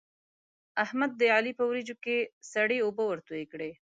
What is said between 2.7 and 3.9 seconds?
اوبه ورتوی کړې.